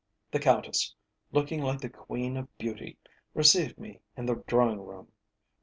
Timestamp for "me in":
3.77-4.25